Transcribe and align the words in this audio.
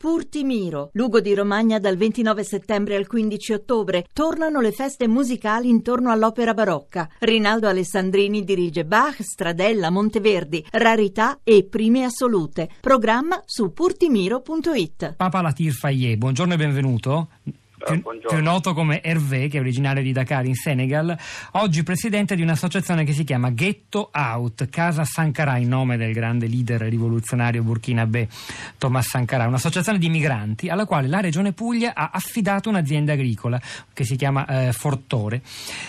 Purtimiro, 0.00 0.88
Lugo 0.94 1.20
di 1.20 1.34
Romagna 1.34 1.78
dal 1.78 1.98
29 1.98 2.42
settembre 2.42 2.96
al 2.96 3.06
15 3.06 3.52
ottobre. 3.52 4.06
Tornano 4.14 4.62
le 4.62 4.72
feste 4.72 5.06
musicali 5.06 5.68
intorno 5.68 6.10
all'opera 6.10 6.54
barocca. 6.54 7.06
Rinaldo 7.18 7.68
Alessandrini 7.68 8.42
dirige 8.42 8.86
Bach, 8.86 9.20
Stradella, 9.20 9.90
Monteverdi, 9.90 10.64
Rarità 10.70 11.40
e 11.44 11.66
Prime 11.68 12.04
Assolute. 12.04 12.70
Programma 12.80 13.42
su 13.44 13.74
purtimiro.it. 13.74 15.16
Papa 15.16 15.42
Latir 15.42 15.72
Fayet, 15.72 16.16
buongiorno 16.16 16.54
e 16.54 16.56
benvenuto 16.56 17.28
più, 17.84 18.02
più, 18.02 18.42
noto 18.42 18.74
come 18.74 19.02
Hervé, 19.02 19.48
che 19.48 19.56
è 19.56 19.60
originario 19.60 20.02
di 20.02 20.12
Dakar 20.12 20.44
in 20.44 20.54
Senegal, 20.54 21.16
oggi 21.52 21.82
presidente 21.82 22.36
di 22.36 22.42
un'associazione 22.42 23.04
che 23.04 23.12
si 23.12 23.24
chiama 23.24 23.50
Ghetto 23.50 24.10
Out, 24.12 24.68
Casa 24.68 25.04
Sankara, 25.04 25.56
in 25.56 25.68
nome 25.68 25.96
del 25.96 26.12
grande 26.12 26.46
leader 26.46 26.82
rivoluzionario 26.82 27.62
burkinabè 27.62 28.26
Thomas 28.78 29.08
Sankara, 29.08 29.46
un'associazione 29.46 29.98
di 29.98 30.08
migranti 30.08 30.68
alla 30.68 30.84
quale 30.84 31.08
la 31.08 31.20
regione 31.20 31.52
Puglia 31.52 31.94
ha 31.94 32.10
affidato 32.12 32.68
un'azienda 32.68 33.14
agricola 33.14 33.60
che 33.92 34.04
si 34.04 34.16
chiama 34.16 34.46
eh, 34.46 34.72
Fortore 34.72 35.42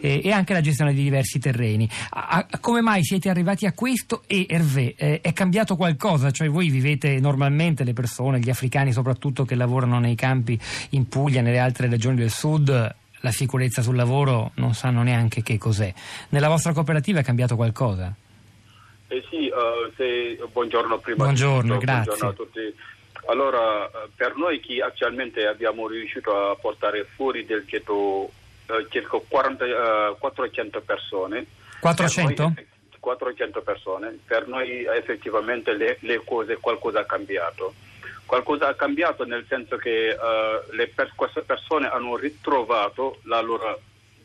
eh, 0.00 0.20
e 0.22 0.30
anche 0.30 0.52
la 0.52 0.60
gestione 0.60 0.94
di 0.94 1.02
diversi 1.02 1.38
terreni. 1.38 1.88
A, 2.10 2.46
a, 2.48 2.58
come 2.60 2.80
mai 2.80 3.02
siete 3.04 3.28
arrivati 3.28 3.66
a 3.66 3.72
questo 3.72 4.22
e 4.26 4.46
Hervé, 4.48 4.94
eh, 4.96 5.20
è 5.20 5.32
cambiato 5.32 5.76
qualcosa? 5.76 6.30
Cioè 6.30 6.48
voi 6.48 6.68
vivete 6.70 7.18
normalmente 7.18 7.84
le 7.84 7.92
persone, 7.92 8.38
gli 8.38 8.50
africani 8.50 8.92
soprattutto 8.92 9.44
che 9.44 9.54
lavorano 9.54 9.98
nei 9.98 10.14
campi 10.14 10.58
in 10.90 11.08
Puglia, 11.08 11.40
nelle 11.40 11.58
altre 11.58 11.71
altre 11.72 11.88
regioni 11.88 12.16
del 12.16 12.30
sud 12.30 12.94
la 13.24 13.30
sicurezza 13.30 13.82
sul 13.82 13.96
lavoro 13.96 14.50
non 14.56 14.74
sanno 14.74 15.02
neanche 15.02 15.42
che 15.42 15.56
cos'è. 15.56 15.92
Nella 16.30 16.48
vostra 16.48 16.72
cooperativa 16.72 17.20
è 17.20 17.22
cambiato 17.22 17.56
qualcosa? 17.56 18.12
Eh 19.06 19.24
sì, 19.30 19.48
uh, 19.48 19.92
se, 19.96 20.38
buongiorno 20.50 20.98
prima. 20.98 21.24
Buongiorno, 21.24 21.74
tutto, 21.74 21.84
grazie. 21.84 22.16
Buongiorno 22.16 22.28
a 22.28 22.32
tutti. 22.32 22.76
Allora, 23.26 23.86
eh, 23.86 24.08
per 24.16 24.34
noi 24.34 24.58
che 24.58 24.82
attualmente 24.82 25.46
abbiamo 25.46 25.86
riuscito 25.86 26.34
a 26.34 26.56
portare 26.56 27.06
fuori 27.14 27.46
del 27.46 27.64
ghetto 27.64 27.94
uh, 27.94 28.30
circa 28.90 29.18
40, 29.28 29.64
uh, 29.64 30.18
400 30.18 30.80
persone. 30.80 31.46
400? 31.78 32.42
Noi, 32.42 32.66
400 32.98 33.62
persone. 33.62 34.18
Per 34.26 34.48
noi 34.48 34.84
effettivamente 34.84 35.74
le, 35.74 35.98
le 36.00 36.20
cose, 36.24 36.56
qualcosa 36.56 37.00
ha 37.00 37.04
cambiato 37.04 37.72
qualcosa 38.26 38.68
ha 38.68 38.74
cambiato 38.74 39.24
nel 39.24 39.44
senso 39.48 39.76
che 39.76 40.16
uh, 40.18 40.90
per, 40.94 41.12
queste 41.14 41.42
persone 41.42 41.88
hanno 41.88 42.16
ritrovato 42.16 43.18
la 43.24 43.40
loro 43.40 43.80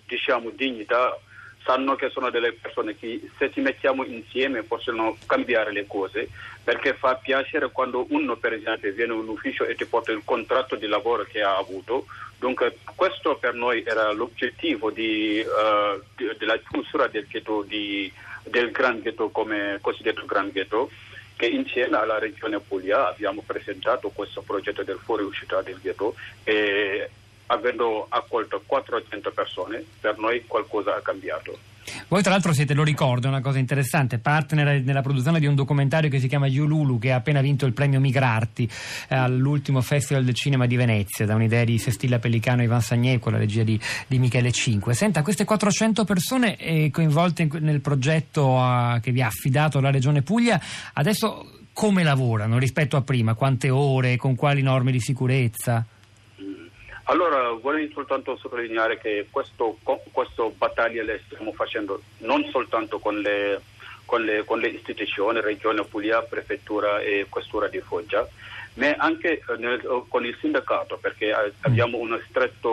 diciamo, 0.06 0.50
dignità, 0.52 1.18
sanno 1.64 1.96
che 1.96 2.10
sono 2.10 2.30
delle 2.30 2.54
persone 2.54 2.96
che 2.96 3.30
se 3.38 3.52
ci 3.52 3.60
mettiamo 3.60 4.06
insieme 4.06 4.64
possono 4.64 5.18
cambiare 5.26 5.74
le 5.74 5.86
cose, 5.86 6.30
perché 6.64 6.94
fa 6.94 7.16
piacere 7.16 7.72
quando 7.72 8.06
uno 8.10 8.38
per 8.38 8.54
esempio 8.54 8.94
viene 8.94 9.14
in 9.14 9.28
ufficio 9.28 9.66
e 9.66 9.76
ti 9.76 9.86
porta 9.86 10.14
il 10.14 10.22
contratto 10.24 10.76
di 10.76 10.88
lavoro 10.88 11.24
che 11.24 11.42
ha 11.42 11.58
avuto. 11.58 12.06
Dunque 12.40 12.78
questo 12.96 13.36
per 13.36 13.56
noi 13.56 13.84
era 13.86 14.12
l'obiettivo 14.14 14.92
di, 14.92 15.44
uh, 15.44 16.02
di, 16.16 16.30
della 16.38 16.58
chiusura 16.58 17.08
del 17.08 17.28
ghetto, 17.28 17.64
di, 17.64 18.12
del 18.44 18.72
Gran 18.72 19.02
Ghetto 19.02 19.30
come 19.30 19.80
cosiddetto 19.82 20.26
Gran 20.26 20.50
Ghetto 20.52 20.90
che 21.38 21.46
insieme 21.46 21.98
alla 21.98 22.18
Regione 22.18 22.60
Puglia 22.60 23.08
abbiamo 23.08 23.44
presentato 23.46 24.10
questo 24.10 24.42
progetto 24.42 24.84
del 24.84 25.00
fuoriuscita 25.02 25.62
del 25.62 25.80
ghetto 25.80 26.16
e 26.44 27.10
avendo 27.48 28.08
accolto 28.10 28.62
400 28.66 29.32
persone 29.32 29.86
per 30.02 30.18
noi 30.18 30.44
qualcosa 30.46 30.96
ha 30.96 31.02
cambiato. 31.02 31.76
Voi 32.10 32.22
tra 32.22 32.32
l'altro 32.32 32.54
siete, 32.54 32.74
lo 32.74 32.86
ricordo, 32.86 33.28
una 33.28 33.42
cosa 33.42 33.60
interessante, 33.60 34.18
partner 34.18 34.82
nella 34.82 35.02
produzione 35.02 35.42
di 35.42 35.46
un 35.46 35.56
documentario 35.56 36.10
che 36.10 36.22
si 36.22 36.30
chiama 36.30 36.48
Yululu 36.48 37.00
che 37.00 37.12
ha 37.12 37.18
appena 37.18 37.42
vinto 37.42 37.66
il 37.66 37.74
premio 37.74 38.00
Migrarti 38.00 38.70
eh, 39.10 39.16
all'ultimo 39.16 39.82
Festival 39.82 40.24
del 40.24 40.34
Cinema 40.34 40.68
di 40.68 40.78
Venezia 40.78 41.26
da 41.26 41.36
un'idea 41.36 41.66
di 41.66 41.78
Sestilla 41.78 42.18
Pellicano 42.18 42.62
e 42.62 42.64
Ivan 42.64 42.82
Sagné 42.82 43.20
con 43.20 43.34
la 43.34 43.38
regia 43.38 43.64
di, 43.64 43.78
di, 44.08 44.20
Michele 44.20 44.54
Cinque. 44.54 44.94
Senta, 44.94 45.22
queste 45.22 45.44
400 45.44 46.06
persone 46.06 46.56
eh, 46.56 46.90
coinvolte 46.92 47.42
in, 47.42 47.50
nel 47.60 47.82
progetto 47.82 48.58
a, 48.58 49.02
che 49.02 49.12
vi 49.12 49.22
ha 49.22 49.28
affidato 49.28 49.82
la 49.82 49.92
Regione 49.92 50.22
Puglia, 50.22 50.62
adesso 50.94 51.60
come 51.74 52.04
lavorano 52.04 52.58
rispetto 52.58 52.96
a 52.96 53.02
prima? 53.02 53.34
Quante 53.34 53.70
ore? 53.70 54.16
Con 54.16 54.36
quali 54.36 54.62
norme 54.62 54.94
di 54.94 55.02
sicurezza? 55.02 55.86
Allora, 57.10 57.52
vorrei 57.52 57.90
soltanto 57.94 58.36
sottolineare 58.36 58.98
che 58.98 59.28
questo, 59.32 59.78
questo 60.12 60.54
battaglia 60.58 61.04
le 61.04 61.22
stiamo 61.26 61.54
facendo 61.54 62.02
non 62.20 62.44
soltanto 62.52 63.00
con 63.00 63.20
le, 63.20 63.62
con 64.08 64.24
le, 64.24 64.46
con 64.46 64.60
le 64.60 64.70
istituzioni, 64.70 65.42
Regione 65.42 65.84
Puglia, 65.84 66.22
Prefettura 66.22 67.02
e 67.02 67.28
Questura 67.30 67.68
di 67.68 67.82
Foggia, 67.82 68.28
ma 68.76 68.96
anche 68.98 69.34
eh, 69.34 69.58
nel, 69.58 70.06
con 70.08 70.26
il 70.26 70.36
sindacato, 70.40 70.98
perché 70.98 71.28
mm. 71.28 71.50
abbiamo 71.62 71.98
una 71.98 72.20
stretta 72.30 72.70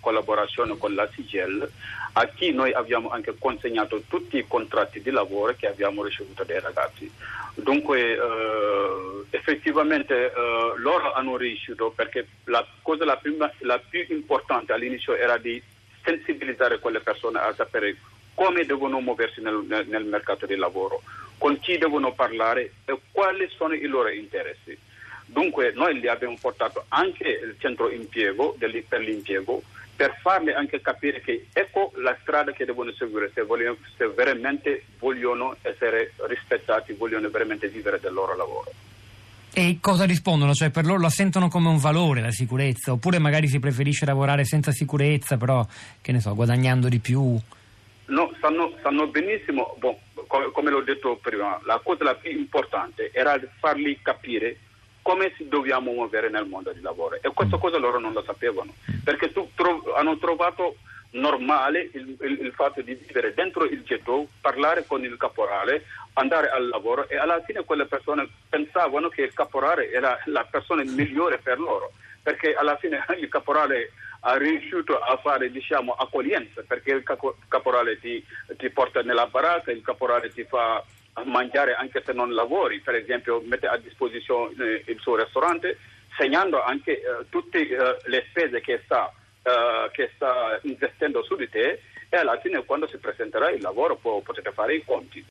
collaborazione 0.00 0.76
con 0.78 0.94
la 0.94 1.06
CGL, 1.06 1.70
a 2.14 2.26
chi 2.26 2.52
noi 2.52 2.72
abbiamo 2.72 3.10
anche 3.10 3.34
consegnato 3.38 4.02
tutti 4.08 4.38
i 4.38 4.46
contratti 4.48 5.02
di 5.02 5.10
lavoro 5.10 5.54
che 5.56 5.68
abbiamo 5.68 6.02
ricevuto 6.02 6.44
dai 6.44 6.60
ragazzi. 6.60 7.10
Dunque, 7.54 8.14
eh, 8.14 9.24
effettivamente 9.30 10.32
eh, 10.32 10.32
loro 10.78 11.12
hanno 11.12 11.36
riuscito 11.36 11.92
perché 11.94 12.26
la 12.44 12.66
cosa 12.80 13.04
la, 13.04 13.16
prima, 13.16 13.52
la 13.58 13.78
più 13.78 14.04
importante 14.08 14.72
all'inizio 14.72 15.14
era 15.14 15.36
di 15.36 15.62
sensibilizzare 16.02 16.78
quelle 16.78 17.00
persone 17.00 17.38
a 17.38 17.52
sapere 17.54 17.96
come 18.40 18.64
devono 18.64 19.00
muoversi 19.00 19.42
nel, 19.42 19.84
nel, 19.86 20.06
mercato 20.06 20.46
del 20.46 20.58
lavoro, 20.58 21.02
con 21.36 21.60
chi 21.60 21.76
devono 21.76 22.14
parlare 22.14 22.72
e 22.86 22.98
quali 23.12 23.46
sono 23.54 23.74
i 23.74 23.84
loro 23.84 24.08
interessi. 24.08 24.74
Dunque 25.26 25.72
noi 25.74 26.00
li 26.00 26.08
abbiamo 26.08 26.38
portato 26.40 26.86
anche 26.88 27.28
il 27.28 27.56
centro 27.58 27.90
impiego 27.90 28.56
per 28.58 29.00
l'impiego 29.00 29.62
per 29.94 30.16
farli 30.22 30.54
anche 30.54 30.80
capire 30.80 31.20
che 31.20 31.48
ecco 31.52 31.92
la 31.96 32.16
strada 32.22 32.52
che 32.52 32.64
devono 32.64 32.90
seguire 32.92 33.30
se, 33.34 33.42
vogliono, 33.42 33.76
se 33.98 34.08
veramente 34.08 34.84
vogliono 34.98 35.56
essere 35.60 36.14
rispettati, 36.26 36.94
vogliono 36.94 37.28
veramente 37.28 37.68
vivere 37.68 38.00
del 38.00 38.14
loro 38.14 38.34
lavoro. 38.34 38.72
E 39.52 39.76
cosa 39.82 40.06
rispondono? 40.06 40.54
Cioè 40.54 40.70
per 40.70 40.86
loro 40.86 41.00
la 41.00 41.10
sentono 41.10 41.48
come 41.48 41.68
un 41.68 41.76
valore 41.76 42.22
la 42.22 42.30
sicurezza? 42.30 42.92
Oppure 42.92 43.18
magari 43.18 43.48
si 43.48 43.58
preferisce 43.58 44.06
lavorare 44.06 44.46
senza 44.46 44.72
sicurezza, 44.72 45.36
però, 45.36 45.66
che 46.00 46.12
ne 46.12 46.20
so, 46.20 46.34
guadagnando 46.34 46.88
di 46.88 47.00
più? 47.00 47.38
No, 48.10 48.32
sanno, 48.40 48.72
sanno 48.82 49.06
benissimo, 49.06 49.76
bon, 49.78 49.96
come, 50.26 50.50
come 50.50 50.70
l'ho 50.70 50.82
detto 50.82 51.16
prima, 51.16 51.60
la 51.64 51.80
cosa 51.82 52.14
più 52.14 52.30
importante 52.30 53.10
era 53.12 53.40
farli 53.58 53.98
capire 54.02 54.58
come 55.02 55.32
si 55.36 55.48
dobbiamo 55.48 55.92
muovere 55.92 56.28
nel 56.28 56.46
mondo 56.46 56.72
del 56.72 56.82
lavoro. 56.82 57.18
E 57.20 57.30
questa 57.32 57.56
mm. 57.56 57.60
cosa 57.60 57.78
loro 57.78 57.98
non 57.98 58.12
lo 58.12 58.22
sapevano. 58.22 58.74
Perché 59.02 59.32
tro- 59.32 59.94
hanno 59.94 60.18
trovato 60.18 60.76
normale 61.12 61.90
il, 61.92 62.16
il, 62.20 62.40
il, 62.42 62.52
fatto 62.52 62.82
di 62.82 62.94
vivere 62.94 63.32
dentro 63.34 63.64
il 63.64 63.82
ghetto, 63.82 64.28
parlare 64.40 64.84
con 64.86 65.02
il 65.04 65.16
caporale, 65.16 65.84
andare 66.14 66.50
al 66.50 66.68
lavoro 66.68 67.08
e 67.08 67.16
alla 67.16 67.42
fine 67.42 67.64
quelle 67.64 67.86
persone 67.86 68.28
pensavano 68.48 69.08
che 69.08 69.22
il 69.22 69.32
caporale 69.32 69.90
era 69.90 70.18
la 70.26 70.44
persona 70.44 70.82
migliore 70.84 71.38
per 71.38 71.58
loro 71.58 71.92
perché 72.22 72.54
alla 72.54 72.76
fine 72.76 73.04
il 73.18 73.28
caporale 73.28 73.92
ha 74.20 74.36
riuscito 74.36 74.98
a 74.98 75.16
fare 75.16 75.50
diciamo 75.50 75.92
accoglienza 75.92 76.62
perché 76.66 76.92
il 76.92 77.02
caporale 77.48 77.98
ti, 77.98 78.22
ti 78.58 78.68
porta 78.70 79.02
nella 79.02 79.26
baracca, 79.26 79.70
il 79.70 79.82
caporale 79.82 80.30
ti 80.30 80.44
fa 80.44 80.84
mangiare 81.24 81.74
anche 81.74 82.02
se 82.04 82.12
non 82.12 82.34
lavori, 82.34 82.80
per 82.80 82.94
esempio 82.94 83.42
mette 83.44 83.66
a 83.66 83.76
disposizione 83.78 84.54
eh, 84.56 84.82
il 84.86 84.98
suo 85.00 85.16
ristorante 85.16 85.78
segnando 86.16 86.62
anche 86.62 87.00
eh, 87.00 87.02
tutte 87.28 87.60
eh, 87.60 87.96
le 88.04 88.26
spese 88.28 88.60
che 88.60 88.80
sta, 88.84 89.12
eh, 89.42 89.90
che 89.92 90.10
sta, 90.14 90.58
investendo 90.62 91.22
su 91.22 91.36
di 91.36 91.48
te 91.48 91.80
e 92.08 92.16
alla 92.16 92.38
fine 92.40 92.64
quando 92.64 92.86
si 92.88 92.98
presenterà 92.98 93.50
il 93.50 93.62
lavoro 93.62 93.96
può, 93.96 94.20
potete 94.20 94.52
fare 94.52 94.74
i 94.74 94.84
conti. 94.84 95.24